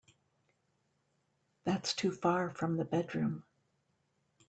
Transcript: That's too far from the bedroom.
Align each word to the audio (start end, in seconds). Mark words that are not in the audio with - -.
That's 1.63 1.93
too 1.93 2.11
far 2.11 2.49
from 2.49 2.77
the 2.77 2.85
bedroom. 2.85 3.43